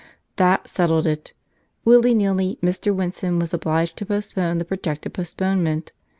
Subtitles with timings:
[0.37, 1.33] That settled it.
[1.85, 2.91] Willy nilly Mr.
[2.91, 5.91] Winson was obliged to postpone the projected postponement.